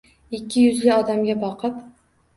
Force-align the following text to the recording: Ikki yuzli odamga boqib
Ikki 0.37 0.63
yuzli 0.63 0.91
odamga 0.95 1.37
boqib 1.47 1.77